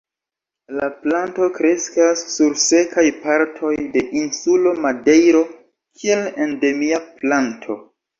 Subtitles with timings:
[0.75, 5.43] La planto kreskas sur sekaj partoj de insulo Madejro
[6.01, 7.77] kiel endemia planto.